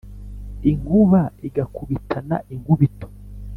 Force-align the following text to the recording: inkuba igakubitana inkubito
inkuba 0.69 1.21
igakubitana 1.47 2.35
inkubito 2.53 3.07